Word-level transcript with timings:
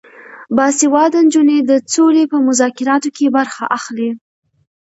باسواده 0.55 1.19
نجونې 1.25 1.57
د 1.69 1.71
سولې 1.93 2.23
په 2.31 2.37
مذاکراتو 2.47 3.09
کې 3.17 3.27
برخه 3.37 3.63
اخلي. 3.77 4.09